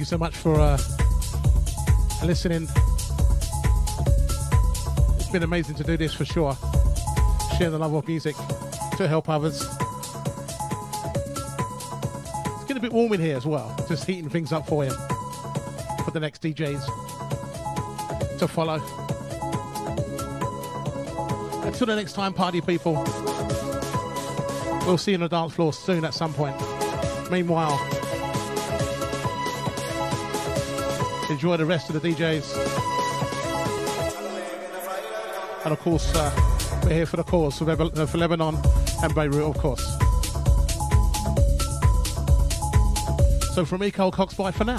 you 0.00 0.04
so 0.04 0.18
much 0.18 0.34
for 0.34 0.56
uh, 0.56 0.76
listening. 2.24 2.66
It's 5.16 5.30
been 5.30 5.44
amazing 5.44 5.76
to 5.76 5.84
do 5.84 5.96
this 5.96 6.12
for 6.12 6.24
sure. 6.24 6.56
Share 7.56 7.70
the 7.70 7.78
love 7.78 7.94
of 7.94 8.08
music 8.08 8.34
to 8.96 9.06
help 9.06 9.28
others. 9.28 9.62
It's 12.54 12.64
getting 12.64 12.78
a 12.78 12.80
bit 12.80 12.92
warm 12.92 13.12
in 13.12 13.20
here 13.20 13.36
as 13.36 13.46
well, 13.46 13.72
just 13.88 14.04
heating 14.08 14.28
things 14.28 14.50
up 14.50 14.66
for 14.66 14.84
you 14.84 14.90
for 16.04 16.10
the 16.10 16.18
next 16.18 16.42
DJs 16.42 16.84
to 18.38 18.48
follow. 18.48 18.82
Until 21.64 21.86
the 21.86 21.94
next 21.94 22.14
time, 22.14 22.32
party 22.32 22.60
people. 22.60 22.94
We'll 24.84 24.98
see 24.98 25.12
you 25.12 25.16
on 25.18 25.20
the 25.20 25.28
dance 25.28 25.52
floor 25.52 25.72
soon 25.72 26.04
at 26.04 26.12
some 26.12 26.34
point. 26.34 26.56
Meanwhile, 27.30 27.95
enjoy 31.30 31.56
the 31.56 31.66
rest 31.66 31.90
of 31.90 32.00
the 32.00 32.08
DJs. 32.08 32.56
And 35.64 35.72
of 35.72 35.80
course, 35.80 36.14
uh, 36.14 36.30
we're 36.84 36.94
here 36.94 37.06
for 37.06 37.16
the 37.16 37.24
cause, 37.24 37.58
for, 37.58 37.64
Lebanon 37.64 38.56
and 39.02 39.14
Beirut, 39.14 39.42
of 39.42 39.58
course. 39.58 39.84
So 43.54 43.64
from 43.64 43.80
me, 43.80 43.90
Carl 43.90 44.10
Cox, 44.10 44.34
bye 44.34 44.52
for 44.52 44.64
now. 44.64 44.78